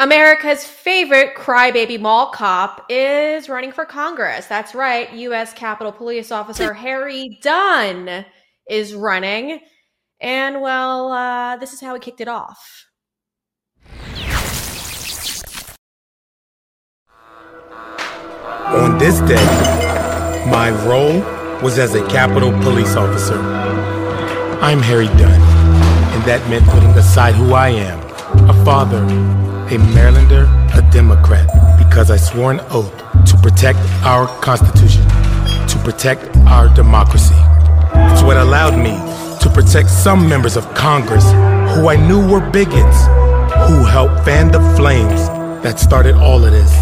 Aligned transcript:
America's 0.00 0.64
favorite 0.64 1.34
crybaby 1.34 1.98
mall 1.98 2.30
cop 2.30 2.86
is 2.88 3.48
running 3.48 3.72
for 3.72 3.84
Congress. 3.84 4.46
That's 4.46 4.72
right. 4.72 5.12
U.S. 5.12 5.52
Capitol 5.52 5.90
Police 5.90 6.30
Officer 6.30 6.72
Harry 6.84 7.36
Dunn 7.42 8.24
is 8.70 8.94
running. 8.94 9.58
And 10.20 10.60
well, 10.60 11.10
uh, 11.10 11.56
this 11.56 11.72
is 11.72 11.80
how 11.80 11.94
he 11.94 12.00
kicked 12.00 12.20
it 12.20 12.28
off. 12.28 12.86
On 18.68 18.98
this 18.98 19.18
day, 19.22 19.34
my 20.48 20.70
role 20.86 21.20
was 21.60 21.76
as 21.76 21.96
a 21.96 22.06
Capitol 22.06 22.52
Police 22.62 22.94
officer. 22.94 23.40
I'm 24.60 24.80
Harry 24.80 25.06
Dunn, 25.06 25.40
and 26.12 26.24
that 26.24 26.48
meant 26.48 26.64
putting 26.66 26.90
aside 26.90 27.34
who 27.34 27.54
I 27.54 27.70
am 27.70 27.98
a 28.48 28.64
father 28.64 29.04
a 29.68 29.76
Marylander, 29.92 30.48
a 30.74 30.90
Democrat, 30.90 31.46
because 31.76 32.10
I 32.10 32.16
swore 32.16 32.50
an 32.50 32.60
oath 32.70 32.90
to 33.26 33.36
protect 33.42 33.78
our 34.02 34.26
Constitution, 34.40 35.02
to 35.68 35.78
protect 35.84 36.34
our 36.48 36.74
democracy. 36.74 37.34
It's 38.10 38.22
what 38.22 38.38
allowed 38.38 38.78
me 38.78 38.92
to 39.40 39.50
protect 39.50 39.90
some 39.90 40.26
members 40.26 40.56
of 40.56 40.64
Congress 40.74 41.24
who 41.74 41.88
I 41.88 41.96
knew 41.96 42.26
were 42.26 42.40
bigots, 42.50 42.98
who 43.68 43.84
helped 43.84 44.24
fan 44.24 44.50
the 44.50 44.60
flames 44.74 45.28
that 45.62 45.78
started 45.78 46.14
all 46.14 46.42
of 46.42 46.50
this. 46.50 46.72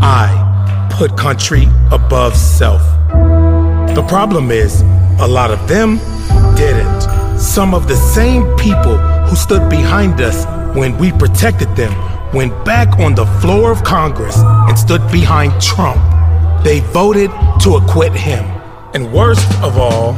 I 0.00 0.88
put 0.92 1.16
country 1.18 1.66
above 1.90 2.36
self. 2.36 2.82
The 3.96 4.04
problem 4.06 4.52
is, 4.52 4.82
a 5.18 5.26
lot 5.26 5.50
of 5.50 5.66
them 5.66 5.98
didn't. 6.54 7.00
Some 7.40 7.74
of 7.74 7.88
the 7.88 7.96
same 7.96 8.44
people 8.56 8.96
who 9.26 9.34
stood 9.34 9.68
behind 9.68 10.20
us 10.20 10.46
when 10.76 10.98
we 10.98 11.10
protected 11.10 11.74
them, 11.74 11.92
went 12.34 12.52
back 12.66 12.98
on 12.98 13.14
the 13.14 13.24
floor 13.40 13.72
of 13.72 13.82
Congress 13.82 14.36
and 14.36 14.78
stood 14.78 15.00
behind 15.10 15.58
Trump. 15.60 16.00
They 16.62 16.80
voted 16.92 17.30
to 17.62 17.76
acquit 17.76 18.12
him. 18.12 18.44
And 18.92 19.10
worst 19.10 19.50
of 19.62 19.78
all, 19.78 20.12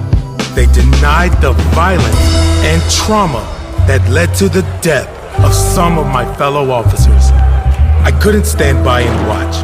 they 0.56 0.66
denied 0.66 1.40
the 1.40 1.52
violence 1.74 2.34
and 2.66 2.82
trauma 2.90 3.42
that 3.86 4.04
led 4.10 4.34
to 4.34 4.48
the 4.48 4.62
death 4.82 5.08
of 5.44 5.54
some 5.54 5.96
of 5.96 6.06
my 6.08 6.24
fellow 6.34 6.70
officers. 6.70 7.30
I 8.02 8.10
couldn't 8.20 8.44
stand 8.44 8.84
by 8.84 9.02
and 9.02 9.28
watch. 9.28 9.54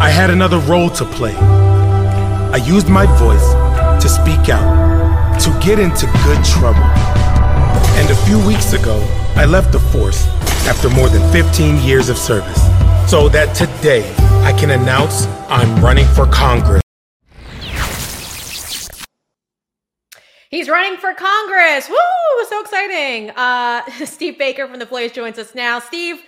I 0.00 0.10
had 0.10 0.28
another 0.28 0.58
role 0.58 0.90
to 0.90 1.04
play. 1.06 1.34
I 1.34 2.56
used 2.56 2.88
my 2.88 3.06
voice 3.18 3.52
to 4.02 4.08
speak 4.08 4.50
out, 4.50 5.40
to 5.40 5.50
get 5.66 5.78
into 5.78 6.04
good 6.24 6.44
trouble. 6.44 6.84
And 7.96 8.10
a 8.10 8.16
few 8.26 8.38
weeks 8.46 8.74
ago, 8.74 8.98
I 9.36 9.46
left 9.46 9.72
the 9.72 9.80
force 9.80 10.26
after 10.66 10.88
more 10.90 11.08
than 11.08 11.22
15 11.32 11.78
years 11.78 12.08
of 12.08 12.18
service 12.18 12.60
so 13.10 13.28
that 13.30 13.54
today 13.56 14.14
I 14.44 14.52
can 14.52 14.70
announce 14.70 15.26
I'm 15.48 15.82
running 15.82 16.06
for 16.08 16.26
Congress. 16.26 16.82
He's 20.50 20.68
running 20.68 20.98
for 20.98 21.14
Congress. 21.14 21.88
Woo! 21.88 21.96
So 22.48 22.60
exciting. 22.60 23.30
Uh, 23.30 23.88
Steve 24.04 24.38
Baker 24.38 24.66
from 24.66 24.78
The 24.78 24.86
Blaze 24.86 25.12
joins 25.12 25.38
us 25.38 25.54
now. 25.54 25.78
Steve, 25.78 26.22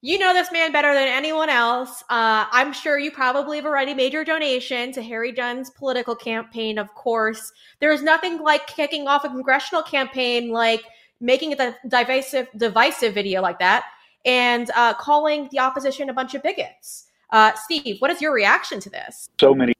you 0.00 0.18
know 0.18 0.32
this 0.32 0.50
man 0.50 0.72
better 0.72 0.94
than 0.94 1.06
anyone 1.06 1.50
else. 1.50 2.02
Uh, 2.10 2.46
I'm 2.50 2.72
sure 2.72 2.98
you 2.98 3.10
probably 3.10 3.56
have 3.56 3.66
already 3.66 3.94
made 3.94 4.12
your 4.12 4.24
donation 4.24 4.92
to 4.92 5.02
Harry 5.02 5.32
Dunn's 5.32 5.70
political 5.70 6.14
campaign, 6.14 6.78
of 6.78 6.92
course. 6.94 7.52
There 7.80 7.92
is 7.92 8.02
nothing 8.02 8.38
like 8.38 8.66
kicking 8.66 9.06
off 9.06 9.24
a 9.24 9.28
congressional 9.28 9.82
campaign 9.82 10.50
like– 10.50 10.82
making 11.20 11.52
a 11.52 11.76
divisive 11.86 12.48
divisive 12.56 13.14
video 13.14 13.40
like 13.40 13.58
that 13.58 13.84
and 14.24 14.70
uh, 14.74 14.94
calling 14.94 15.48
the 15.50 15.58
opposition 15.58 16.10
a 16.10 16.12
bunch 16.12 16.34
of 16.34 16.42
bigots. 16.42 17.06
Uh, 17.30 17.52
Steve, 17.54 17.96
what 18.00 18.10
is 18.10 18.20
your 18.20 18.32
reaction 18.32 18.80
to 18.80 18.90
this? 18.90 19.28
So 19.40 19.54
many 19.54 19.74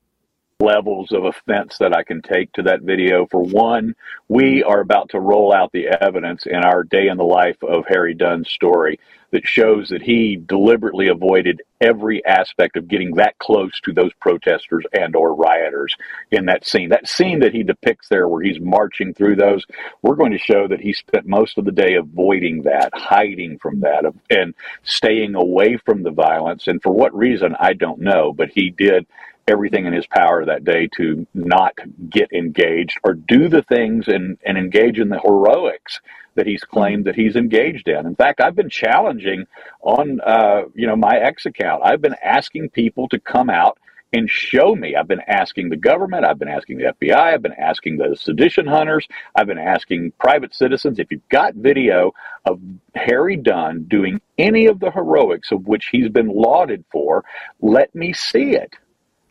levels 0.60 1.12
of 1.12 1.24
offense 1.24 1.78
that 1.78 1.94
I 1.94 2.02
can 2.02 2.20
take 2.20 2.52
to 2.54 2.62
that 2.62 2.82
video. 2.82 3.26
For 3.26 3.40
one, 3.40 3.94
we 4.26 4.64
are 4.64 4.80
about 4.80 5.10
to 5.10 5.20
roll 5.20 5.52
out 5.52 5.70
the 5.70 5.86
evidence 6.02 6.46
in 6.46 6.64
our 6.64 6.82
day 6.82 7.06
in 7.06 7.16
the 7.16 7.22
life 7.22 7.62
of 7.62 7.86
Harry 7.86 8.12
Dunn's 8.12 8.50
story 8.50 8.98
that 9.30 9.46
shows 9.46 9.90
that 9.90 10.02
he 10.02 10.34
deliberately 10.34 11.08
avoided 11.08 11.62
every 11.80 12.24
aspect 12.24 12.76
of 12.76 12.88
getting 12.88 13.14
that 13.14 13.38
close 13.38 13.70
to 13.84 13.92
those 13.92 14.12
protesters 14.14 14.84
and 14.92 15.14
or 15.14 15.32
rioters 15.32 15.94
in 16.32 16.46
that 16.46 16.66
scene. 16.66 16.88
That 16.88 17.06
scene 17.06 17.38
that 17.40 17.54
he 17.54 17.62
depicts 17.62 18.08
there 18.08 18.26
where 18.26 18.42
he's 18.42 18.58
marching 18.58 19.14
through 19.14 19.36
those, 19.36 19.64
we're 20.02 20.16
going 20.16 20.32
to 20.32 20.38
show 20.38 20.66
that 20.66 20.80
he 20.80 20.92
spent 20.92 21.26
most 21.26 21.56
of 21.56 21.66
the 21.66 21.72
day 21.72 21.94
avoiding 21.94 22.62
that, 22.62 22.90
hiding 22.94 23.60
from 23.60 23.78
that 23.80 24.12
and 24.28 24.54
staying 24.82 25.36
away 25.36 25.76
from 25.76 26.02
the 26.02 26.10
violence 26.10 26.66
and 26.66 26.82
for 26.82 26.92
what 26.92 27.14
reason 27.14 27.54
I 27.60 27.74
don't 27.74 28.00
know, 28.00 28.32
but 28.32 28.50
he 28.52 28.70
did 28.70 29.06
everything 29.48 29.86
in 29.86 29.92
his 29.92 30.06
power 30.06 30.44
that 30.44 30.64
day 30.64 30.88
to 30.96 31.26
not 31.34 31.74
get 32.10 32.30
engaged 32.32 32.98
or 33.02 33.14
do 33.14 33.48
the 33.48 33.62
things 33.62 34.06
and, 34.06 34.38
and 34.44 34.58
engage 34.58 34.98
in 34.98 35.08
the 35.08 35.20
heroics 35.20 36.00
that 36.34 36.46
he's 36.46 36.62
claimed 36.62 37.04
that 37.06 37.16
he's 37.16 37.34
engaged 37.34 37.88
in. 37.88 38.06
In 38.06 38.14
fact, 38.14 38.40
I've 38.40 38.54
been 38.54 38.70
challenging 38.70 39.46
on 39.82 40.20
uh, 40.20 40.62
you 40.74 40.86
know 40.86 40.96
my 40.96 41.16
X 41.16 41.46
account. 41.46 41.82
I've 41.84 42.00
been 42.00 42.14
asking 42.22 42.70
people 42.70 43.08
to 43.08 43.18
come 43.18 43.50
out 43.50 43.78
and 44.12 44.30
show 44.30 44.74
me. 44.74 44.94
I've 44.96 45.08
been 45.08 45.22
asking 45.26 45.68
the 45.68 45.76
government, 45.76 46.24
I've 46.24 46.38
been 46.38 46.48
asking 46.48 46.78
the 46.78 46.94
FBI, 46.94 47.14
I've 47.14 47.42
been 47.42 47.52
asking 47.52 47.98
the 47.98 48.16
sedition 48.16 48.66
hunters, 48.66 49.06
I've 49.34 49.46
been 49.46 49.58
asking 49.58 50.12
private 50.18 50.54
citizens 50.54 50.98
if 50.98 51.10
you've 51.10 51.28
got 51.28 51.54
video 51.54 52.12
of 52.46 52.58
Harry 52.94 53.36
Dunn 53.36 53.84
doing 53.84 54.20
any 54.38 54.66
of 54.66 54.80
the 54.80 54.90
heroics 54.90 55.52
of 55.52 55.66
which 55.66 55.88
he's 55.92 56.08
been 56.08 56.28
lauded 56.28 56.84
for, 56.90 57.22
let 57.60 57.94
me 57.94 58.14
see 58.14 58.52
it 58.52 58.76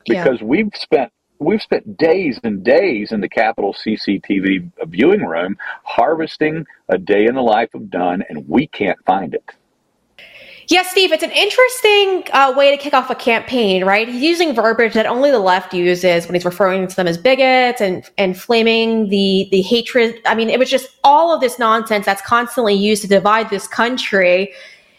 because 0.07 0.39
yeah. 0.39 0.47
we've 0.47 0.71
spent 0.73 1.11
we've 1.39 1.61
spent 1.61 1.97
days 1.97 2.39
and 2.43 2.63
days 2.63 3.11
in 3.11 3.21
the 3.21 3.29
Capitol 3.29 3.75
CCTV 3.85 4.71
viewing 4.87 5.23
room 5.23 5.57
harvesting 5.83 6.65
a 6.89 6.97
day 6.97 7.25
in 7.25 7.35
the 7.35 7.41
life 7.41 7.73
of 7.73 7.89
Dunn, 7.89 8.23
and 8.29 8.47
we 8.47 8.67
can't 8.67 8.97
find 9.05 9.33
it. 9.33 9.43
Yeah, 10.69 10.83
Steve, 10.83 11.13
it's 11.13 11.23
an 11.23 11.31
interesting 11.31 12.27
uh, 12.33 12.53
way 12.57 12.75
to 12.75 12.81
kick 12.81 12.93
off 12.93 13.09
a 13.09 13.15
campaign, 13.15 13.85
right? 13.85 14.05
He's 14.05 14.21
using 14.21 14.53
verbiage 14.53 14.95
that 14.95 15.05
only 15.05 15.31
the 15.31 15.39
left 15.39 15.73
uses 15.73 16.25
when 16.25 16.33
he's 16.33 16.43
referring 16.43 16.87
to 16.87 16.95
them 16.95 17.07
as 17.07 17.17
bigots 17.17 17.79
and 17.79 18.03
and 18.17 18.37
flaming 18.37 19.07
the 19.07 19.47
the 19.51 19.61
hatred. 19.61 20.19
I 20.25 20.35
mean, 20.35 20.49
it 20.49 20.59
was 20.59 20.69
just 20.69 20.89
all 21.05 21.33
of 21.33 21.39
this 21.39 21.57
nonsense 21.57 22.05
that's 22.05 22.21
constantly 22.21 22.73
used 22.73 23.01
to 23.03 23.07
divide 23.07 23.49
this 23.49 23.65
country. 23.65 24.51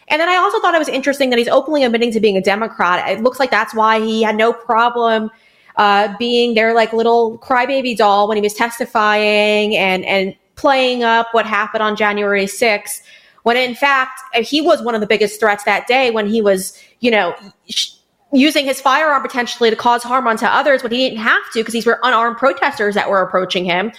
And 0.08 0.20
then 0.20 0.28
I 0.28 0.36
also 0.36 0.60
thought 0.60 0.74
it 0.74 0.78
was 0.78 0.88
interesting 0.88 1.30
that 1.30 1.38
he's 1.38 1.48
openly 1.48 1.84
admitting 1.84 2.12
to 2.12 2.20
being 2.20 2.36
a 2.36 2.40
Democrat. 2.40 3.08
It 3.08 3.22
looks 3.22 3.38
like 3.38 3.50
that's 3.50 3.74
why 3.74 4.00
he 4.00 4.22
had 4.22 4.36
no 4.36 4.52
problem 4.52 5.30
uh, 5.76 6.14
being 6.18 6.54
their 6.54 6.74
like 6.74 6.92
little 6.92 7.38
crybaby 7.38 7.96
doll 7.96 8.28
when 8.28 8.36
he 8.36 8.42
was 8.42 8.54
testifying 8.54 9.76
and 9.76 10.04
and 10.04 10.34
playing 10.56 11.04
up 11.04 11.28
what 11.32 11.46
happened 11.46 11.82
on 11.82 11.94
January 11.94 12.46
6th. 12.46 13.02
When 13.44 13.56
in 13.56 13.74
fact 13.74 14.20
he 14.34 14.60
was 14.60 14.82
one 14.82 14.94
of 14.94 15.00
the 15.00 15.06
biggest 15.06 15.38
threats 15.38 15.64
that 15.64 15.86
day 15.86 16.10
when 16.10 16.26
he 16.26 16.42
was, 16.42 16.76
you 17.00 17.10
know. 17.10 17.34
Sh- 17.68 17.92
using 18.30 18.66
his 18.66 18.78
firearm 18.78 19.22
potentially 19.22 19.70
to 19.70 19.76
cause 19.76 20.02
harm 20.02 20.26
onto 20.26 20.44
others 20.44 20.82
when 20.82 20.92
he 20.92 20.98
didn't 20.98 21.18
have 21.18 21.40
to 21.50 21.60
because 21.60 21.72
these 21.72 21.86
were 21.86 21.98
unarmed 22.02 22.36
protesters 22.36 22.94
that 22.94 23.08
were 23.08 23.22
approaching 23.22 23.64
him 23.64 23.90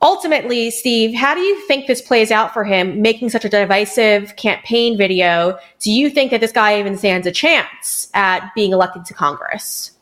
ultimately, 0.00 0.70
Steve, 0.70 1.14
how 1.14 1.34
do 1.34 1.40
you 1.40 1.66
think 1.66 1.86
this 1.86 2.00
plays 2.00 2.30
out 2.30 2.52
for 2.52 2.64
him 2.64 3.02
making 3.02 3.30
such 3.30 3.44
a 3.44 3.48
divisive 3.48 4.36
campaign 4.36 4.96
video? 4.96 5.58
Do 5.80 5.90
you 5.90 6.10
think 6.10 6.30
that 6.30 6.40
this 6.40 6.52
guy 6.52 6.78
even 6.78 6.96
stands 6.96 7.26
a 7.26 7.32
chance 7.32 8.08
at 8.14 8.52
being 8.54 8.72
elected 8.72 9.04
to 9.06 9.14
Congress? 9.14 9.92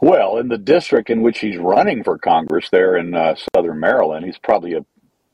Well, 0.00 0.38
in 0.38 0.48
the 0.48 0.58
district 0.58 1.08
in 1.08 1.22
which 1.22 1.38
he's 1.38 1.56
running 1.56 2.04
for 2.04 2.18
Congress 2.18 2.68
there 2.70 2.96
in 2.96 3.14
uh, 3.14 3.36
southern 3.54 3.80
Maryland, 3.80 4.26
he's 4.26 4.38
probably 4.38 4.74
a 4.74 4.84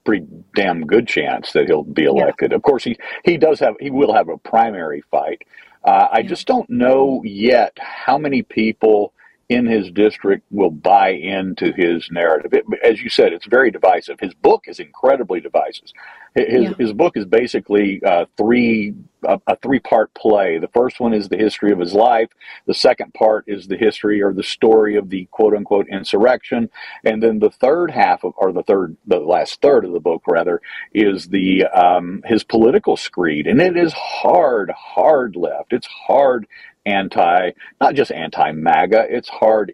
pretty 0.04 0.26
damn 0.54 0.86
good 0.86 1.08
chance 1.08 1.52
that 1.52 1.66
he'll 1.66 1.82
be 1.82 2.04
elected. 2.04 2.52
Yeah. 2.52 2.56
Of 2.56 2.62
course, 2.62 2.84
he, 2.84 2.96
he 3.24 3.36
does 3.36 3.58
have, 3.60 3.74
he 3.80 3.90
will 3.90 4.12
have 4.14 4.28
a 4.28 4.38
primary 4.38 5.02
fight. 5.10 5.42
Uh, 5.84 6.08
I 6.12 6.22
just 6.22 6.46
don't 6.46 6.68
know 6.68 7.22
yet 7.24 7.76
how 7.80 8.18
many 8.18 8.42
people 8.42 9.12
in 9.50 9.66
his 9.66 9.90
district 9.90 10.44
will 10.50 10.70
buy 10.70 11.10
into 11.10 11.72
his 11.72 12.08
narrative. 12.10 12.54
It, 12.54 12.64
as 12.84 13.02
you 13.02 13.10
said, 13.10 13.32
it's 13.32 13.46
very 13.46 13.72
divisive. 13.72 14.20
His 14.20 14.32
book 14.32 14.64
is 14.68 14.78
incredibly 14.78 15.40
divisive. 15.40 15.88
His, 16.36 16.62
yeah. 16.62 16.74
his 16.78 16.92
book 16.92 17.16
is 17.16 17.24
basically 17.24 18.00
uh, 18.04 18.26
three 18.36 18.94
a, 19.24 19.40
a 19.48 19.56
three 19.56 19.80
part 19.80 20.14
play. 20.14 20.58
The 20.58 20.68
first 20.68 21.00
one 21.00 21.12
is 21.12 21.28
the 21.28 21.36
history 21.36 21.72
of 21.72 21.80
his 21.80 21.92
life. 21.92 22.30
The 22.66 22.74
second 22.74 23.12
part 23.14 23.44
is 23.48 23.66
the 23.66 23.76
history 23.76 24.22
or 24.22 24.32
the 24.32 24.44
story 24.44 24.96
of 24.96 25.10
the 25.10 25.26
quote 25.32 25.54
unquote 25.54 25.88
insurrection, 25.88 26.70
and 27.04 27.20
then 27.20 27.40
the 27.40 27.50
third 27.50 27.90
half 27.90 28.22
of 28.22 28.34
or 28.36 28.52
the 28.52 28.62
third 28.62 28.96
the 29.08 29.18
last 29.18 29.60
third 29.60 29.84
of 29.84 29.92
the 29.92 30.00
book 30.00 30.22
rather 30.28 30.60
is 30.94 31.28
the 31.28 31.64
um, 31.66 32.22
his 32.24 32.44
political 32.44 32.96
screed, 32.96 33.48
and 33.48 33.60
it 33.60 33.76
is 33.76 33.92
hard, 33.92 34.70
hard 34.70 35.34
left. 35.34 35.72
It's 35.72 35.88
hard 35.88 36.46
anti, 36.86 37.50
not 37.80 37.94
just 37.94 38.12
anti 38.12 38.52
MAGA, 38.52 39.06
it's 39.08 39.28
hard 39.28 39.72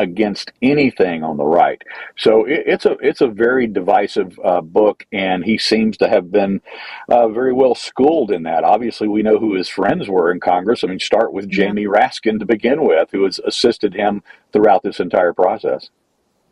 against 0.00 0.50
anything 0.62 1.22
on 1.22 1.36
the 1.36 1.44
right. 1.44 1.82
So 2.16 2.44
it, 2.46 2.62
it's 2.66 2.86
a 2.86 2.92
it's 3.00 3.20
a 3.20 3.28
very 3.28 3.66
divisive 3.66 4.38
uh, 4.42 4.62
book, 4.62 5.06
and 5.12 5.44
he 5.44 5.58
seems 5.58 5.96
to 5.98 6.08
have 6.08 6.32
been 6.32 6.60
uh, 7.08 7.28
very 7.28 7.52
well 7.52 7.74
schooled 7.74 8.32
in 8.32 8.42
that. 8.44 8.64
Obviously, 8.64 9.06
we 9.08 9.22
know 9.22 9.38
who 9.38 9.54
his 9.54 9.68
friends 9.68 10.08
were 10.08 10.32
in 10.32 10.40
Congress. 10.40 10.82
I 10.82 10.88
mean, 10.88 10.98
start 10.98 11.32
with 11.32 11.48
Jamie 11.48 11.86
Raskin 11.86 12.38
to 12.40 12.46
begin 12.46 12.82
with, 12.84 13.10
who 13.12 13.24
has 13.24 13.38
assisted 13.40 13.94
him 13.94 14.22
throughout 14.52 14.82
this 14.82 15.00
entire 15.00 15.34
process. 15.34 15.90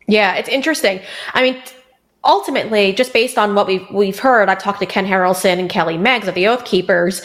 Yeah, 0.07 0.35
it's 0.35 0.49
interesting. 0.49 1.01
I 1.33 1.41
mean, 1.41 1.61
ultimately, 2.23 2.93
just 2.93 3.13
based 3.13 3.37
on 3.37 3.55
what 3.55 3.67
we've 3.67 3.89
we've 3.91 4.19
heard, 4.19 4.49
I 4.49 4.55
talked 4.55 4.79
to 4.79 4.85
Ken 4.85 5.05
Harrelson 5.05 5.59
and 5.59 5.69
Kelly 5.69 5.97
Meggs 5.97 6.27
of 6.27 6.35
the 6.35 6.47
Oath 6.47 6.65
Keepers. 6.65 7.21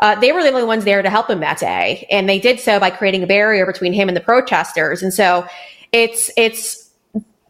Uh, 0.00 0.14
they 0.20 0.32
were 0.32 0.42
the 0.42 0.50
only 0.50 0.64
ones 0.64 0.84
there 0.84 1.02
to 1.02 1.10
help 1.10 1.30
him 1.30 1.40
that 1.40 1.58
day, 1.58 2.06
and 2.10 2.28
they 2.28 2.38
did 2.38 2.60
so 2.60 2.78
by 2.78 2.90
creating 2.90 3.22
a 3.22 3.26
barrier 3.26 3.66
between 3.66 3.92
him 3.92 4.08
and 4.08 4.16
the 4.16 4.20
protesters. 4.20 5.02
And 5.02 5.12
so, 5.12 5.46
it's 5.92 6.30
it's 6.36 6.90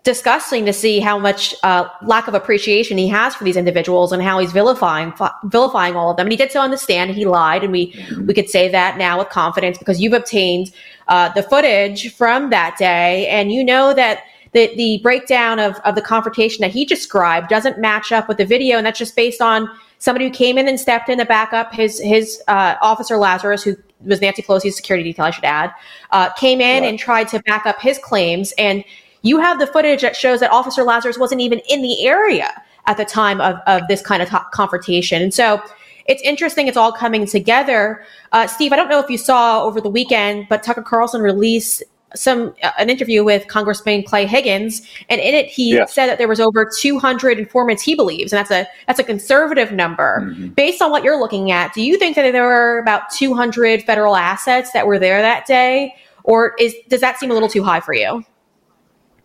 disgusting 0.05 0.65
to 0.65 0.73
see 0.73 1.01
how 1.01 1.19
much 1.19 1.53
uh, 1.65 1.89
lack 2.05 2.29
of 2.29 2.35
appreciation 2.35 2.97
he 2.97 3.09
has 3.09 3.35
for 3.35 3.43
these 3.43 3.57
individuals 3.57 4.13
and 4.13 4.23
how 4.23 4.39
he's 4.39 4.53
vilifying 4.53 5.13
vilifying 5.47 5.97
all 5.97 6.13
of 6.13 6.17
them. 6.17 6.27
And 6.27 6.33
he 6.33 6.37
did 6.37 6.53
so 6.53 6.61
on 6.61 6.71
the 6.71 6.79
stand. 6.79 7.11
He 7.11 7.27
lied, 7.27 7.65
and 7.65 7.73
we 7.73 7.93
we 8.27 8.33
could 8.33 8.49
say 8.49 8.69
that 8.69 8.97
now 8.97 9.19
with 9.19 9.29
confidence 9.29 9.77
because 9.77 10.01
you've 10.01 10.13
obtained 10.13 10.71
uh, 11.09 11.31
the 11.35 11.43
footage 11.43 12.15
from 12.15 12.51
that 12.51 12.79
day, 12.79 13.27
and 13.27 13.51
you 13.53 13.65
know 13.65 13.93
that 13.95 14.21
the, 14.57 14.75
the 14.75 14.99
breakdown 15.03 15.59
of, 15.59 15.79
of 15.85 15.95
the 15.97 16.01
confrontation 16.01 16.63
that 16.63 16.71
he 16.71 16.87
described 16.87 17.49
doesn't 17.49 17.79
match 17.79 18.11
up 18.11 18.27
with 18.27 18.39
the 18.39 18.47
video. 18.47 18.79
And 18.79 18.87
that's 18.87 18.99
just 18.99 19.15
based 19.15 19.43
on 19.43 19.69
somebody 19.99 20.25
who 20.25 20.31
came 20.31 20.57
in 20.57 20.67
and 20.67 20.81
stepped 20.81 21.11
in 21.11 21.19
to 21.19 21.27
back 21.27 21.53
up 21.53 21.75
his, 21.75 22.01
his 22.01 22.43
uh, 22.49 22.77
officer 22.81 23.19
Lazarus, 23.19 23.63
who 23.63 23.77
was 24.01 24.23
Nancy 24.23 24.41
Pelosi's 24.41 24.75
security 24.75 25.05
detail, 25.05 25.27
I 25.27 25.31
should 25.31 25.45
add, 25.45 25.73
uh, 26.11 26.33
came 26.33 26.63
in 26.63 26.83
right. 26.83 26.89
and 26.89 26.99
tried 26.99 27.29
to 27.29 27.41
back 27.41 27.67
up 27.67 27.79
his 27.81 27.99
claims. 27.99 28.55
And 28.57 28.83
you 29.21 29.39
have 29.41 29.59
the 29.59 29.67
footage 29.67 30.01
that 30.01 30.17
shows 30.17 30.41
that 30.41 30.51
Officer 30.51 30.85
Lazarus 30.85 31.19
wasn't 31.19 31.43
even 31.43 31.61
in 31.69 31.83
the 31.83 32.07
area 32.07 32.51
at 32.87 32.97
the 32.97 33.05
time 33.05 33.43
of, 33.43 33.57
of 33.67 33.83
this 33.89 34.01
kind 34.01 34.23
of 34.23 34.31
t- 34.31 34.37
confrontation. 34.55 35.21
And 35.21 35.35
so 35.35 35.61
it's 36.07 36.23
interesting. 36.23 36.67
It's 36.67 36.79
all 36.79 36.93
coming 36.93 37.27
together. 37.27 38.03
Uh, 38.33 38.47
Steve, 38.47 38.73
I 38.73 38.77
don't 38.77 38.89
know 38.89 39.01
if 39.01 39.11
you 39.11 39.19
saw 39.19 39.65
over 39.65 39.83
the 39.83 39.91
weekend, 39.91 40.47
but 40.49 40.63
Tucker 40.63 40.83
Carlson 40.83 41.21
released 41.21 41.83
some 42.17 42.55
uh, 42.63 42.73
an 42.79 42.91
interview 42.91 43.25
with 43.25 43.47
Congressman 43.49 44.03
Clay 44.03 44.27
Higgins, 44.27 44.83
and 45.09 45.21
in 45.21 45.35
it 45.35 45.47
he 45.47 45.75
yes. 45.75 45.95
said 45.95 46.07
that 46.07 46.19
there 46.19 46.29
was 46.29 46.41
over 46.41 46.69
200 46.79 47.39
informants 47.39 47.83
he 47.83 47.95
believes, 47.95 48.33
and 48.33 48.39
that's 48.39 48.51
a 48.51 48.67
that's 48.87 48.99
a 48.99 49.05
conservative 49.05 49.73
number. 49.73 50.21
Mm-hmm. 50.23 50.49
Based 50.49 50.83
on 50.83 50.91
what 50.91 51.05
you're 51.05 51.21
looking 51.21 51.51
at, 51.51 51.73
do 51.75 51.83
you 51.83 51.99
think 51.99 52.17
that 52.17 52.31
there 52.33 52.43
were 52.43 52.79
about 52.79 53.11
200 53.11 53.83
federal 53.83 54.17
assets 54.17 54.73
that 54.73 54.87
were 54.87 54.99
there 54.99 55.23
that 55.23 55.47
day, 55.47 55.95
or 56.25 56.55
is 56.59 56.75
does 56.89 57.01
that 57.01 57.19
seem 57.19 57.31
a 57.31 57.35
little 57.35 57.49
too 57.49 57.63
high 57.63 57.81
for 57.81 57.95
you? 57.95 58.25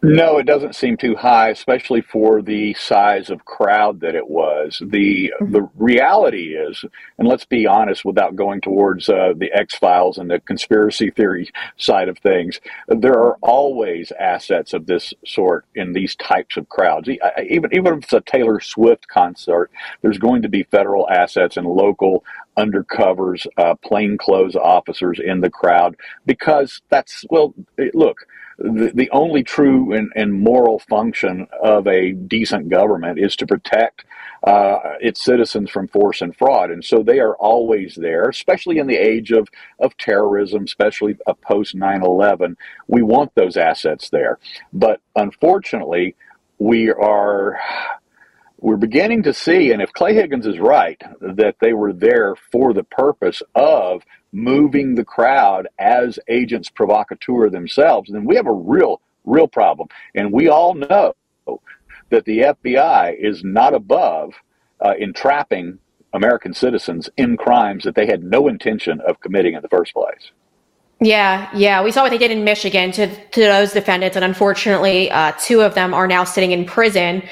No, 0.03 0.39
it 0.39 0.47
doesn't 0.47 0.75
seem 0.75 0.97
too 0.97 1.15
high, 1.15 1.49
especially 1.49 2.01
for 2.01 2.41
the 2.41 2.73
size 2.73 3.29
of 3.29 3.45
crowd 3.45 3.99
that 3.99 4.15
it 4.15 4.27
was. 4.27 4.81
The 4.83 5.31
mm-hmm. 5.39 5.51
the 5.51 5.69
reality 5.75 6.55
is, 6.55 6.83
and 7.19 7.27
let's 7.27 7.45
be 7.45 7.67
honest, 7.67 8.03
without 8.03 8.35
going 8.35 8.61
towards 8.61 9.09
uh, 9.09 9.33
the 9.37 9.51
X 9.53 9.75
Files 9.75 10.17
and 10.17 10.31
the 10.31 10.39
conspiracy 10.39 11.11
theory 11.11 11.51
side 11.77 12.09
of 12.09 12.17
things, 12.17 12.59
there 12.87 13.19
are 13.19 13.37
always 13.41 14.11
assets 14.19 14.73
of 14.73 14.87
this 14.87 15.13
sort 15.23 15.65
in 15.75 15.93
these 15.93 16.15
types 16.15 16.57
of 16.57 16.67
crowds. 16.69 17.07
Even 17.07 17.71
even 17.71 17.93
if 17.93 18.03
it's 18.05 18.13
a 18.13 18.21
Taylor 18.21 18.59
Swift 18.59 19.07
concert, 19.07 19.69
there's 20.01 20.17
going 20.17 20.41
to 20.41 20.49
be 20.49 20.63
federal 20.63 21.07
assets 21.11 21.57
and 21.57 21.67
local 21.67 22.23
undercovers, 22.57 23.45
uh, 23.57 23.75
plainclothes 23.75 24.55
officers 24.55 25.19
in 25.23 25.41
the 25.41 25.49
crowd 25.49 25.95
because 26.25 26.81
that's 26.89 27.23
well, 27.29 27.53
look 27.93 28.25
the, 28.57 28.91
the 28.93 29.09
only 29.11 29.43
true 29.43 29.93
and, 29.93 30.11
and 30.15 30.33
moral 30.33 30.79
function 30.79 31.47
of 31.61 31.87
a 31.87 32.11
decent 32.11 32.69
government 32.69 33.19
is 33.19 33.35
to 33.37 33.47
protect 33.47 34.05
uh, 34.43 34.79
its 34.99 35.23
citizens 35.23 35.69
from 35.69 35.87
force 35.87 36.21
and 36.21 36.35
fraud. 36.35 36.71
And 36.71 36.83
so 36.83 37.03
they 37.03 37.19
are 37.19 37.35
always 37.35 37.95
there, 37.95 38.27
especially 38.29 38.79
in 38.79 38.87
the 38.87 38.97
age 38.97 39.31
of, 39.31 39.47
of 39.79 39.95
terrorism, 39.97 40.63
especially 40.63 41.17
post 41.41 41.75
9 41.75 42.03
11. 42.03 42.57
We 42.87 43.03
want 43.03 43.33
those 43.35 43.57
assets 43.57 44.09
there. 44.09 44.39
But 44.73 44.99
unfortunately, 45.15 46.15
we 46.57 46.91
are 46.91 47.59
we're 48.61 48.77
beginning 48.77 49.23
to 49.23 49.33
see, 49.33 49.71
and 49.71 49.81
if 49.81 49.91
Clay 49.91 50.13
Higgins 50.13 50.45
is 50.45 50.59
right, 50.59 51.01
that 51.19 51.55
they 51.59 51.73
were 51.73 51.91
there 51.91 52.35
for 52.51 52.73
the 52.73 52.83
purpose 52.83 53.41
of 53.55 54.03
moving 54.31 54.95
the 54.95 55.03
crowd 55.03 55.67
as 55.79 56.19
agents 56.27 56.69
provocateur 56.69 57.49
themselves, 57.49 58.09
then 58.11 58.25
we 58.25 58.35
have 58.35 58.47
a 58.47 58.53
real, 58.53 59.01
real 59.25 59.47
problem. 59.47 59.87
And 60.15 60.31
we 60.31 60.49
all 60.49 60.73
know 60.73 61.13
that 62.09 62.25
the 62.25 62.39
FBI 62.39 63.15
is 63.19 63.43
not 63.43 63.73
above 63.73 64.33
uh, 64.79 64.93
entrapping 64.99 65.79
American 66.13 66.53
citizens 66.53 67.09
in 67.17 67.37
crimes 67.37 67.83
that 67.83 67.95
they 67.95 68.05
had 68.05 68.23
no 68.23 68.47
intention 68.47 68.99
of 69.01 69.19
committing 69.21 69.53
in 69.53 69.61
the 69.61 69.69
first 69.69 69.93
place. 69.93 70.31
Yeah, 70.99 71.49
yeah. 71.55 71.81
We 71.83 71.91
saw 71.91 72.03
what 72.03 72.11
they 72.11 72.17
did 72.17 72.31
in 72.31 72.43
Michigan 72.43 72.91
to, 72.91 73.07
to 73.07 73.41
those 73.41 73.71
defendants, 73.71 74.15
and 74.15 74.23
unfortunately, 74.23 75.09
uh, 75.09 75.31
two 75.39 75.61
of 75.61 75.73
them 75.73 75.93
are 75.93 76.05
now 76.05 76.23
sitting 76.25 76.51
in 76.51 76.65
prison 76.65 77.23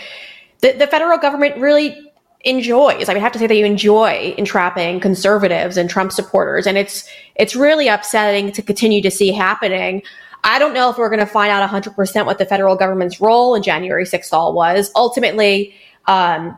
the, 0.61 0.73
the 0.73 0.87
federal 0.87 1.17
government 1.17 1.57
really 1.57 2.08
enjoys. 2.41 3.09
I 3.09 3.13
would 3.13 3.21
have 3.21 3.31
to 3.33 3.39
say 3.39 3.47
that 3.47 3.55
you 3.55 3.65
enjoy 3.65 4.33
entrapping 4.37 4.99
conservatives 4.99 5.77
and 5.77 5.89
Trump 5.89 6.11
supporters, 6.11 6.65
and 6.65 6.77
it's 6.77 7.07
it's 7.35 7.55
really 7.55 7.87
upsetting 7.87 8.51
to 8.53 8.61
continue 8.61 9.01
to 9.01 9.11
see 9.11 9.31
happening. 9.31 10.01
I 10.43 10.57
don't 10.57 10.73
know 10.73 10.89
if 10.89 10.97
we're 10.97 11.09
going 11.09 11.19
to 11.19 11.25
find 11.25 11.51
out 11.51 11.69
100% 11.69 12.25
what 12.25 12.37
the 12.37 12.45
federal 12.45 12.77
government's 12.77 13.19
role 13.19 13.55
in 13.55 13.63
January 13.63 14.05
6th 14.05 14.31
all 14.31 14.53
was. 14.53 14.89
Ultimately, 14.95 15.73
um, 16.05 16.57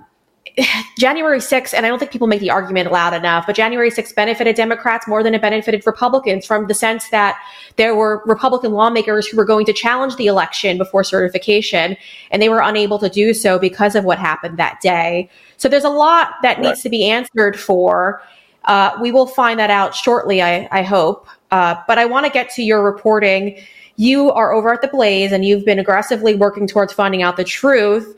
January 0.97 1.39
6th, 1.39 1.73
and 1.73 1.85
I 1.85 1.89
don't 1.89 1.99
think 1.99 2.11
people 2.11 2.27
make 2.27 2.39
the 2.39 2.49
argument 2.49 2.91
loud 2.91 3.13
enough, 3.13 3.45
but 3.47 3.55
January 3.55 3.89
6th 3.89 4.13
benefited 4.15 4.55
Democrats 4.55 5.07
more 5.07 5.23
than 5.23 5.33
it 5.33 5.41
benefited 5.41 5.85
Republicans 5.85 6.45
from 6.45 6.67
the 6.67 6.73
sense 6.73 7.09
that 7.09 7.37
there 7.77 7.95
were 7.95 8.21
Republican 8.25 8.73
lawmakers 8.73 9.27
who 9.27 9.37
were 9.37 9.45
going 9.45 9.65
to 9.65 9.73
challenge 9.73 10.15
the 10.15 10.27
election 10.27 10.77
before 10.77 11.03
certification, 11.03 11.95
and 12.31 12.41
they 12.41 12.49
were 12.49 12.61
unable 12.61 12.99
to 12.99 13.09
do 13.09 13.33
so 13.33 13.57
because 13.59 13.95
of 13.95 14.03
what 14.03 14.19
happened 14.19 14.57
that 14.57 14.79
day. 14.81 15.29
So 15.57 15.69
there's 15.69 15.83
a 15.83 15.89
lot 15.89 16.33
that 16.41 16.57
right. 16.57 16.67
needs 16.67 16.81
to 16.83 16.89
be 16.89 17.05
answered 17.05 17.59
for. 17.59 18.21
Uh, 18.65 18.91
we 19.01 19.11
will 19.11 19.27
find 19.27 19.59
that 19.59 19.69
out 19.69 19.95
shortly, 19.95 20.41
I, 20.41 20.67
I 20.71 20.83
hope. 20.83 21.27
Uh, 21.51 21.75
but 21.87 21.97
I 21.97 22.05
want 22.05 22.25
to 22.25 22.31
get 22.31 22.49
to 22.51 22.63
your 22.63 22.83
reporting. 22.83 23.57
You 23.97 24.31
are 24.31 24.53
over 24.53 24.73
at 24.73 24.81
the 24.81 24.87
Blaze, 24.87 25.31
and 25.31 25.43
you've 25.43 25.65
been 25.65 25.79
aggressively 25.79 26.35
working 26.35 26.67
towards 26.67 26.93
finding 26.93 27.21
out 27.21 27.37
the 27.37 27.43
truth 27.43 28.15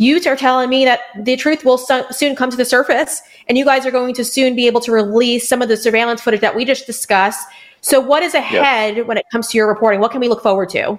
you 0.00 0.18
are 0.24 0.34
telling 0.34 0.70
me 0.70 0.86
that 0.86 1.00
the 1.14 1.36
truth 1.36 1.62
will 1.62 1.76
soon 1.76 2.34
come 2.34 2.50
to 2.50 2.56
the 2.56 2.64
surface 2.64 3.20
and 3.48 3.58
you 3.58 3.66
guys 3.66 3.84
are 3.84 3.90
going 3.90 4.14
to 4.14 4.24
soon 4.24 4.56
be 4.56 4.66
able 4.66 4.80
to 4.80 4.90
release 4.90 5.46
some 5.46 5.60
of 5.60 5.68
the 5.68 5.76
surveillance 5.76 6.22
footage 6.22 6.40
that 6.40 6.56
we 6.56 6.64
just 6.64 6.86
discussed. 6.86 7.46
So, 7.82 8.00
what 8.00 8.22
is 8.22 8.32
ahead 8.32 8.96
yep. 8.96 9.06
when 9.06 9.18
it 9.18 9.26
comes 9.30 9.48
to 9.48 9.58
your 9.58 9.68
reporting? 9.68 10.00
What 10.00 10.10
can 10.10 10.22
we 10.22 10.28
look 10.28 10.42
forward 10.42 10.70
to? 10.70 10.98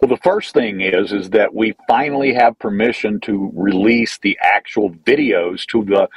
Well, 0.00 0.08
the 0.08 0.20
first 0.22 0.54
thing 0.54 0.80
is 0.80 1.12
is 1.12 1.30
that 1.30 1.54
we 1.54 1.74
finally 1.88 2.34
have 2.34 2.58
permission 2.58 3.20
to 3.20 3.50
release 3.54 4.18
the 4.18 4.38
actual 4.42 4.90
videos 4.90 5.66
to 5.66 5.84
the 5.84 6.08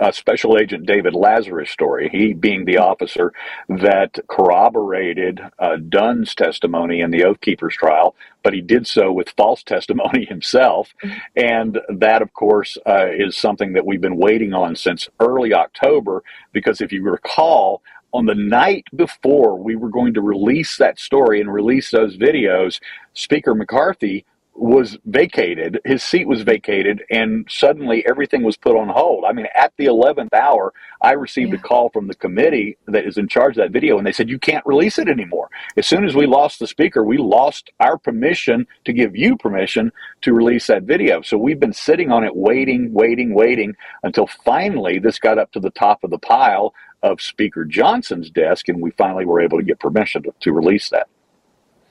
uh, 0.00 0.12
Special 0.12 0.58
Agent 0.58 0.86
David 0.86 1.14
Lazarus 1.14 1.70
story. 1.70 2.08
He 2.10 2.34
being 2.34 2.64
the 2.64 2.78
officer 2.78 3.32
that 3.68 4.18
corroborated 4.28 5.40
uh, 5.58 5.76
Dunn's 5.88 6.34
testimony 6.34 7.00
in 7.00 7.10
the 7.10 7.24
Oath 7.24 7.40
Keepers 7.40 7.76
trial, 7.76 8.14
but 8.42 8.54
he 8.54 8.60
did 8.60 8.86
so 8.86 9.12
with 9.12 9.30
false 9.36 9.62
testimony 9.62 10.24
himself, 10.28 10.94
and 11.36 11.80
that, 11.88 12.22
of 12.22 12.32
course, 12.34 12.78
uh, 12.86 13.06
is 13.10 13.36
something 13.36 13.72
that 13.74 13.86
we've 13.86 14.00
been 14.00 14.18
waiting 14.18 14.52
on 14.54 14.76
since 14.76 15.08
early 15.20 15.54
October. 15.54 16.22
Because 16.52 16.80
if 16.80 16.92
you 16.92 17.02
recall, 17.02 17.82
on 18.12 18.26
the 18.26 18.34
night 18.34 18.84
before 18.94 19.58
we 19.58 19.76
were 19.76 19.88
going 19.88 20.14
to 20.14 20.20
release 20.20 20.76
that 20.76 20.98
story 20.98 21.40
and 21.40 21.52
release 21.52 21.90
those 21.90 22.16
videos, 22.16 22.80
Speaker 23.14 23.54
McCarthy 23.54 24.24
was 24.54 24.98
vacated. 25.06 25.80
His 25.84 26.02
seat 26.02 26.28
was 26.28 26.42
vacated, 26.42 27.02
and 27.10 27.46
suddenly 27.48 28.04
everything 28.06 28.42
was 28.42 28.56
put 28.56 28.76
on 28.76 28.88
hold. 28.88 29.24
I 29.24 29.32
mean, 29.32 29.46
at 29.56 29.72
the 29.78 29.86
11th 29.86 30.32
hour, 30.34 30.74
I 31.00 31.12
received 31.12 31.52
yeah. 31.52 31.58
a 31.58 31.62
call 31.62 31.88
from 31.88 32.06
the 32.06 32.14
committee 32.14 32.76
that 32.86 33.06
is 33.06 33.16
in 33.16 33.28
charge 33.28 33.56
of 33.56 33.62
that 33.62 33.72
video, 33.72 33.96
and 33.96 34.06
they 34.06 34.12
said, 34.12 34.28
You 34.28 34.38
can't 34.38 34.64
release 34.66 34.98
it 34.98 35.08
anymore. 35.08 35.48
As 35.76 35.86
soon 35.86 36.04
as 36.04 36.14
we 36.14 36.26
lost 36.26 36.58
the 36.58 36.66
speaker, 36.66 37.02
we 37.02 37.16
lost 37.16 37.70
our 37.80 37.96
permission 37.96 38.66
to 38.84 38.92
give 38.92 39.16
you 39.16 39.36
permission 39.36 39.90
to 40.20 40.34
release 40.34 40.66
that 40.66 40.82
video. 40.82 41.22
So 41.22 41.38
we've 41.38 41.60
been 41.60 41.72
sitting 41.72 42.12
on 42.12 42.22
it, 42.22 42.36
waiting, 42.36 42.92
waiting, 42.92 43.34
waiting 43.34 43.74
until 44.02 44.26
finally 44.44 44.98
this 44.98 45.18
got 45.18 45.38
up 45.38 45.50
to 45.52 45.60
the 45.60 45.70
top 45.70 46.04
of 46.04 46.10
the 46.10 46.18
pile 46.18 46.74
of 47.02 47.20
Speaker 47.20 47.64
Johnson's 47.64 48.30
desk, 48.30 48.68
and 48.68 48.80
we 48.80 48.90
finally 48.92 49.24
were 49.24 49.40
able 49.40 49.58
to 49.58 49.64
get 49.64 49.80
permission 49.80 50.22
to, 50.24 50.34
to 50.40 50.52
release 50.52 50.90
that. 50.90 51.08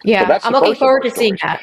Yeah, 0.03 0.27
so 0.39 0.47
I'm 0.47 0.53
looking 0.53 0.75
forward 0.75 1.03
to 1.03 1.11
seeing 1.11 1.37
that. 1.41 1.61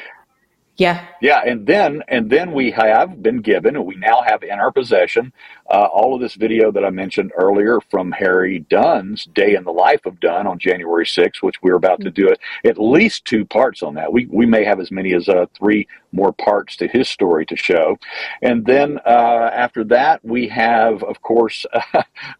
Yeah. 0.79 1.05
Yeah, 1.21 1.41
and 1.45 1.67
then 1.67 2.01
and 2.07 2.29
then 2.29 2.53
we 2.53 2.71
have 2.71 3.21
been 3.21 3.41
given, 3.41 3.75
and 3.75 3.85
we 3.85 3.97
now 3.97 4.21
have 4.21 4.43
in 4.43 4.59
our 4.59 4.71
possession 4.71 5.33
uh, 5.69 5.89
all 5.91 6.15
of 6.15 6.21
this 6.21 6.35
video 6.35 6.71
that 6.71 6.85
I 6.85 6.89
mentioned 6.89 7.33
earlier 7.35 7.79
from 7.91 8.13
Harry 8.13 8.59
Dunn's 8.59 9.25
Day 9.25 9.55
in 9.55 9.65
the 9.65 9.73
Life 9.73 10.05
of 10.05 10.21
Dunn 10.21 10.47
on 10.47 10.57
January 10.57 11.03
6th, 11.03 11.41
which 11.41 11.61
we're 11.61 11.75
about 11.75 11.99
to 12.01 12.09
do 12.09 12.33
at 12.63 12.77
least 12.79 13.25
two 13.25 13.43
parts 13.43 13.83
on 13.83 13.95
that. 13.95 14.13
We 14.13 14.27
we 14.27 14.45
may 14.45 14.63
have 14.63 14.79
as 14.79 14.89
many 14.89 15.13
as 15.13 15.27
uh, 15.27 15.47
three 15.53 15.85
more 16.11 16.33
parts 16.33 16.75
to 16.77 16.87
his 16.87 17.09
story 17.09 17.45
to 17.45 17.55
show, 17.55 17.97
and 18.41 18.65
then 18.65 18.99
uh, 19.05 19.49
after 19.53 19.83
that 19.85 20.23
we 20.23 20.47
have, 20.47 21.03
of 21.03 21.21
course, 21.21 21.65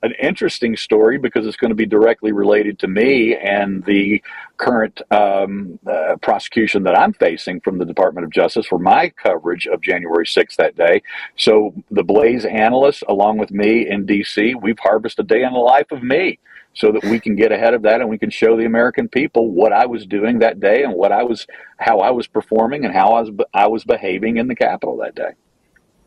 an 0.03 0.13
interesting 0.21 0.75
story 0.75 1.17
because 1.17 1.45
it's 1.45 1.57
going 1.57 1.69
to 1.69 1.75
be 1.75 1.85
directly 1.85 2.31
related 2.31 2.79
to 2.79 2.87
me 2.87 3.35
and 3.35 3.83
the 3.85 4.21
current 4.57 5.01
um, 5.11 5.79
uh, 5.87 6.17
prosecution 6.21 6.83
that 6.83 6.97
I'm 6.97 7.13
facing 7.13 7.61
from 7.61 7.77
the 7.77 7.85
Department 7.85 8.25
of 8.25 8.31
Justice 8.31 8.67
for 8.67 8.77
my 8.77 9.09
coverage 9.09 9.67
of 9.67 9.81
January 9.81 10.25
6th 10.25 10.55
that 10.57 10.75
day. 10.75 11.01
So 11.37 11.73
the 11.89 12.03
Blaze 12.03 12.45
analysts, 12.45 13.03
along 13.07 13.37
with 13.37 13.51
me 13.51 13.89
in 13.89 14.05
D.C., 14.05 14.55
we've 14.55 14.79
harvested 14.79 15.25
a 15.25 15.27
day 15.27 15.43
in 15.43 15.53
the 15.53 15.59
life 15.59 15.91
of 15.91 16.03
me 16.03 16.39
so 16.73 16.91
that 16.91 17.03
we 17.05 17.19
can 17.19 17.35
get 17.35 17.51
ahead 17.51 17.73
of 17.73 17.81
that 17.81 18.01
and 18.01 18.09
we 18.09 18.17
can 18.17 18.29
show 18.29 18.55
the 18.55 18.65
American 18.65 19.07
people 19.07 19.51
what 19.51 19.73
I 19.73 19.85
was 19.85 20.05
doing 20.05 20.39
that 20.39 20.59
day 20.59 20.83
and 20.83 20.93
what 20.93 21.11
I 21.11 21.23
was, 21.23 21.47
how 21.77 21.99
I 21.99 22.11
was 22.11 22.27
performing 22.27 22.85
and 22.85 22.93
how 22.93 23.13
I 23.13 23.21
was, 23.21 23.31
I 23.53 23.67
was 23.67 23.83
behaving 23.83 24.37
in 24.37 24.47
the 24.47 24.55
Capitol 24.55 24.97
that 24.97 25.15
day. 25.15 25.31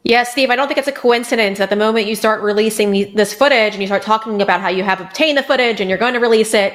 Yeah, 0.04 0.24
Steve, 0.24 0.50
I 0.50 0.56
don't 0.56 0.66
think 0.66 0.78
it's 0.78 0.88
a 0.88 0.92
coincidence 0.92 1.58
that 1.58 1.70
the 1.70 1.76
moment 1.76 2.08
you 2.08 2.16
start 2.16 2.42
releasing 2.42 2.90
the, 2.90 3.04
this 3.14 3.32
footage 3.32 3.74
and 3.74 3.80
you 3.80 3.86
start 3.86 4.02
talking 4.02 4.42
about 4.42 4.60
how 4.60 4.68
you 4.68 4.82
have 4.82 5.00
obtained 5.00 5.38
the 5.38 5.44
footage 5.44 5.80
and 5.80 5.88
you're 5.88 5.98
going 5.98 6.14
to 6.14 6.18
release 6.18 6.54
it, 6.54 6.74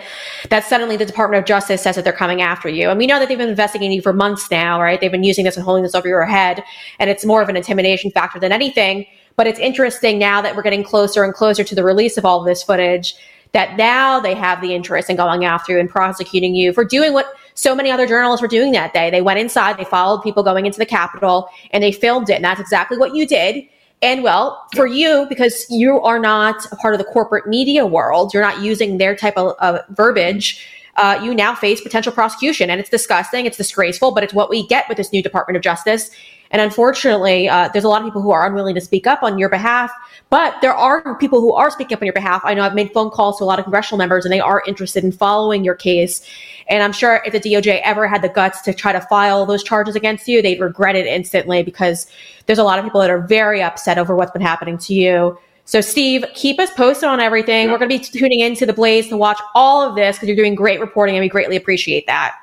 that 0.49 0.63
suddenly 0.63 0.95
the 0.95 1.05
Department 1.05 1.41
of 1.41 1.45
Justice 1.45 1.81
says 1.81 1.97
that 1.97 2.05
they're 2.05 2.13
coming 2.13 2.41
after 2.41 2.69
you. 2.69 2.89
And 2.89 2.97
we 2.97 3.05
know 3.05 3.19
that 3.19 3.27
they've 3.27 3.37
been 3.37 3.49
investigating 3.49 3.91
you 3.91 4.01
for 4.01 4.13
months 4.13 4.49
now, 4.49 4.81
right? 4.81 5.01
They've 5.01 5.11
been 5.11 5.25
using 5.25 5.43
this 5.43 5.57
and 5.57 5.65
holding 5.65 5.83
this 5.83 5.93
over 5.93 6.07
your 6.07 6.23
head. 6.23 6.63
And 6.99 7.09
it's 7.09 7.25
more 7.25 7.41
of 7.41 7.49
an 7.49 7.57
intimidation 7.57 8.11
factor 8.11 8.39
than 8.39 8.53
anything. 8.53 9.05
But 9.35 9.45
it's 9.45 9.59
interesting 9.59 10.19
now 10.19 10.41
that 10.41 10.55
we're 10.55 10.63
getting 10.63 10.83
closer 10.83 11.25
and 11.25 11.33
closer 11.33 11.65
to 11.65 11.75
the 11.75 11.83
release 11.83 12.17
of 12.17 12.23
all 12.23 12.39
of 12.39 12.45
this 12.45 12.63
footage 12.63 13.13
that 13.53 13.77
now 13.77 14.19
they 14.19 14.33
have 14.33 14.61
the 14.61 14.73
interest 14.73 15.09
in 15.09 15.15
going 15.15 15.45
after 15.45 15.73
you 15.73 15.79
and 15.79 15.89
prosecuting 15.89 16.55
you 16.55 16.73
for 16.73 16.83
doing 16.83 17.13
what 17.13 17.33
so 17.53 17.73
many 17.73 17.89
other 17.89 18.05
journalists 18.05 18.41
were 18.41 18.47
doing 18.47 18.71
that 18.73 18.93
day. 18.93 19.09
They 19.09 19.21
went 19.21 19.39
inside, 19.39 19.77
they 19.77 19.83
followed 19.83 20.21
people 20.21 20.43
going 20.43 20.65
into 20.65 20.77
the 20.77 20.85
Capitol, 20.85 21.49
and 21.71 21.83
they 21.83 21.91
filmed 21.91 22.29
it. 22.29 22.35
And 22.35 22.45
that's 22.45 22.59
exactly 22.59 22.97
what 22.97 23.15
you 23.15 23.25
did. 23.25 23.65
And 24.01 24.23
well, 24.23 24.63
for 24.75 24.85
you, 24.85 25.25
because 25.27 25.65
you 25.69 25.99
are 26.01 26.19
not 26.19 26.63
a 26.71 26.75
part 26.75 26.93
of 26.93 26.99
the 26.99 27.05
corporate 27.05 27.47
media 27.47 27.85
world, 27.85 28.33
you're 28.33 28.43
not 28.43 28.61
using 28.61 28.99
their 28.99 29.15
type 29.15 29.35
of, 29.37 29.55
of 29.59 29.81
verbiage. 29.89 30.67
Uh, 30.97 31.19
you 31.23 31.33
now 31.33 31.55
face 31.55 31.81
potential 31.81 32.11
prosecution, 32.11 32.69
and 32.69 32.79
it's 32.79 32.89
disgusting. 32.89 33.45
It's 33.45 33.57
disgraceful, 33.57 34.11
but 34.11 34.23
it's 34.23 34.33
what 34.33 34.49
we 34.49 34.67
get 34.67 34.87
with 34.87 34.97
this 34.97 35.11
new 35.11 35.23
Department 35.23 35.57
of 35.57 35.63
Justice. 35.63 36.11
And 36.51 36.61
unfortunately, 36.61 37.49
uh, 37.49 37.69
there's 37.69 37.83
a 37.83 37.89
lot 37.89 38.01
of 38.01 38.07
people 38.07 38.21
who 38.21 38.31
are 38.31 38.45
unwilling 38.45 38.75
to 38.75 38.81
speak 38.81 39.07
up 39.07 39.23
on 39.23 39.37
your 39.37 39.49
behalf, 39.49 39.91
but 40.29 40.55
there 40.61 40.73
are 40.73 41.17
people 41.17 41.39
who 41.39 41.53
are 41.53 41.71
speaking 41.71 41.95
up 41.95 42.01
on 42.01 42.05
your 42.05 42.13
behalf. 42.13 42.41
I 42.43 42.53
know 42.53 42.63
I've 42.63 42.75
made 42.75 42.91
phone 42.91 43.09
calls 43.09 43.37
to 43.37 43.43
a 43.43 43.45
lot 43.45 43.59
of 43.59 43.65
congressional 43.65 43.97
members 43.97 44.25
and 44.25 44.33
they 44.33 44.39
are 44.39 44.61
interested 44.67 45.03
in 45.03 45.11
following 45.11 45.63
your 45.63 45.75
case. 45.75 46.21
And 46.69 46.83
I'm 46.83 46.91
sure 46.91 47.21
if 47.25 47.31
the 47.31 47.39
DOJ 47.39 47.81
ever 47.83 48.07
had 48.07 48.21
the 48.21 48.29
guts 48.29 48.61
to 48.61 48.73
try 48.73 48.91
to 48.91 48.99
file 49.01 49.45
those 49.45 49.63
charges 49.63 49.95
against 49.95 50.27
you, 50.27 50.41
they'd 50.41 50.59
regret 50.59 50.95
it 50.95 51.05
instantly 51.05 51.63
because 51.63 52.07
there's 52.45 52.59
a 52.59 52.63
lot 52.63 52.77
of 52.77 52.83
people 52.83 52.99
that 52.99 53.09
are 53.09 53.21
very 53.21 53.63
upset 53.63 53.97
over 53.97 54.15
what's 54.15 54.31
been 54.31 54.41
happening 54.41 54.77
to 54.79 54.93
you. 54.93 55.37
So, 55.63 55.81
Steve, 55.81 56.25
keep 56.33 56.59
us 56.59 56.71
posted 56.71 57.09
on 57.09 57.19
everything. 57.19 57.65
Yeah. 57.65 57.73
We're 57.73 57.79
going 57.79 57.89
to 57.89 57.97
be 57.97 58.19
tuning 58.19 58.39
into 58.39 58.65
the 58.65 58.73
Blaze 58.73 59.09
to 59.09 59.17
watch 59.17 59.39
all 59.53 59.81
of 59.81 59.95
this 59.95 60.15
because 60.15 60.27
you're 60.27 60.37
doing 60.37 60.55
great 60.55 60.79
reporting 60.79 61.15
and 61.15 61.21
we 61.21 61.29
greatly 61.29 61.57
appreciate 61.57 62.07
that. 62.07 62.35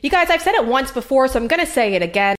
You 0.00 0.10
guys, 0.10 0.30
I've 0.30 0.42
said 0.42 0.54
it 0.54 0.66
once 0.66 0.90
before, 0.90 1.28
so 1.28 1.38
I'm 1.38 1.48
going 1.48 1.60
to 1.60 1.70
say 1.70 1.94
it 1.94 2.02
again. 2.02 2.36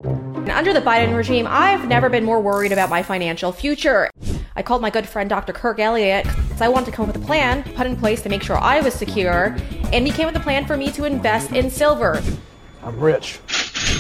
Under 0.52 0.74
the 0.74 0.82
Biden 0.82 1.16
regime, 1.16 1.46
I've 1.48 1.88
never 1.88 2.10
been 2.10 2.24
more 2.24 2.40
worried 2.40 2.72
about 2.72 2.90
my 2.90 3.04
financial 3.04 3.52
future. 3.52 4.10
I 4.58 4.64
called 4.64 4.82
my 4.82 4.90
good 4.90 5.08
friend 5.08 5.30
Dr. 5.30 5.54
Kirk 5.54 5.80
Elliott 5.80 6.26
because 6.26 6.62
I 6.62 6.68
wanted 6.68 6.88
to 6.88 6.92
come 6.92 7.08
up 7.08 7.16
with 7.16 7.24
a 7.24 7.26
plan 7.26 7.64
put 7.76 7.86
in 7.86 7.96
place 7.96 8.24
to 8.24 8.30
make 8.30 8.42
sure 8.42 8.58
I 8.58 8.82
was 8.82 8.96
secure, 8.96 9.56
and 9.94 10.08
he 10.08 10.12
came 10.12 10.26
with 10.26 10.36
a 10.36 10.40
plan 10.40 10.66
for 10.66 10.76
me 10.76 10.92
to 10.94 11.06
invest 11.06 11.52
in 11.52 11.70
silver. 11.70 12.20
I'm 12.82 13.00
rich. 13.00 13.40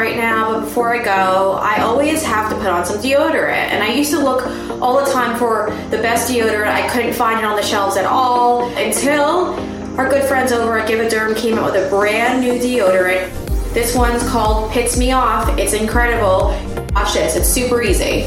Right 0.00 0.16
now, 0.16 0.54
but 0.54 0.60
before 0.60 0.94
I 0.94 1.04
go, 1.04 1.58
I 1.60 1.82
always 1.82 2.22
have 2.22 2.50
to 2.50 2.56
put 2.56 2.68
on 2.68 2.86
some 2.86 2.96
deodorant. 2.98 3.68
And 3.70 3.84
I 3.84 3.92
used 3.92 4.10
to 4.12 4.18
look 4.18 4.46
all 4.80 5.04
the 5.04 5.12
time 5.12 5.38
for 5.38 5.70
the 5.90 5.98
best 5.98 6.30
deodorant. 6.30 6.68
I 6.68 6.88
couldn't 6.88 7.12
find 7.12 7.38
it 7.38 7.44
on 7.44 7.54
the 7.54 7.62
shelves 7.62 7.98
at 7.98 8.06
all 8.06 8.66
until 8.78 9.54
our 9.98 10.08
good 10.08 10.26
friends 10.26 10.52
over 10.52 10.78
at 10.78 10.88
Give 10.88 11.00
a 11.00 11.08
Derm 11.08 11.36
came 11.36 11.58
out 11.58 11.72
with 11.72 11.86
a 11.86 11.90
brand 11.90 12.40
new 12.40 12.54
deodorant. 12.54 13.30
This 13.74 13.94
one's 13.94 14.26
called 14.28 14.72
Pits 14.72 14.96
Me 14.96 15.12
Off. 15.12 15.58
It's 15.58 15.74
incredible. 15.74 16.56
Watch 16.94 17.12
this, 17.12 17.36
it's 17.36 17.48
super 17.48 17.82
easy. 17.82 18.22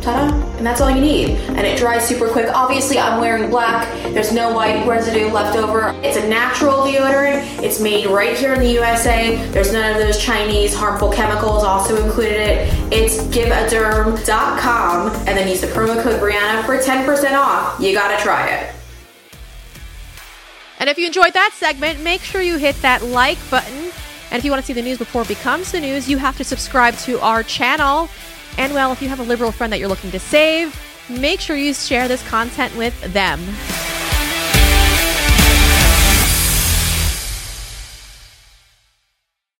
Ta-da! 0.00 0.39
And 0.60 0.66
that's 0.66 0.82
all 0.82 0.90
you 0.90 1.00
need. 1.00 1.30
And 1.30 1.60
it 1.60 1.78
dries 1.78 2.06
super 2.06 2.28
quick. 2.28 2.46
Obviously, 2.54 2.98
I'm 2.98 3.18
wearing 3.18 3.48
black. 3.48 3.90
There's 4.12 4.30
no 4.30 4.52
white 4.52 4.86
residue 4.86 5.30
left 5.30 5.56
over. 5.56 5.98
It's 6.04 6.18
a 6.18 6.28
natural 6.28 6.82
deodorant. 6.82 7.62
It's 7.62 7.80
made 7.80 8.08
right 8.08 8.36
here 8.36 8.52
in 8.52 8.60
the 8.60 8.70
USA. 8.72 9.42
There's 9.52 9.72
none 9.72 9.90
of 9.90 9.96
those 9.96 10.22
Chinese 10.22 10.74
harmful 10.74 11.10
chemicals 11.10 11.64
also 11.64 12.04
included 12.04 12.38
it. 12.38 12.92
It's 12.92 13.22
giveaderm.com 13.28 15.06
and 15.26 15.28
then 15.28 15.48
use 15.48 15.62
the 15.62 15.68
promo 15.68 16.02
code 16.02 16.20
Breanna 16.20 16.62
for 16.66 16.76
10% 16.76 17.32
off. 17.38 17.80
You 17.80 17.94
gotta 17.94 18.22
try 18.22 18.50
it. 18.50 18.74
And 20.78 20.90
if 20.90 20.98
you 20.98 21.06
enjoyed 21.06 21.32
that 21.32 21.52
segment, 21.54 22.02
make 22.02 22.20
sure 22.20 22.42
you 22.42 22.58
hit 22.58 22.76
that 22.82 23.02
like 23.02 23.38
button. 23.50 23.92
And 24.30 24.38
if 24.38 24.44
you 24.44 24.50
want 24.50 24.62
to 24.62 24.66
see 24.66 24.74
the 24.74 24.82
news 24.82 24.98
before 24.98 25.22
it 25.22 25.28
becomes 25.28 25.72
the 25.72 25.80
news, 25.80 26.06
you 26.06 26.18
have 26.18 26.36
to 26.36 26.44
subscribe 26.44 26.96
to 26.98 27.18
our 27.20 27.42
channel. 27.42 28.10
And 28.58 28.74
well, 28.74 28.92
if 28.92 29.00
you 29.02 29.08
have 29.08 29.20
a 29.20 29.24
liberal 29.24 29.52
friend 29.52 29.72
that 29.72 29.78
you're 29.78 29.88
looking 29.88 30.10
to 30.10 30.18
save, 30.18 30.78
make 31.08 31.40
sure 31.40 31.56
you 31.56 31.74
share 31.74 32.08
this 32.08 32.26
content 32.28 32.76
with 32.76 33.00
them. 33.12 33.40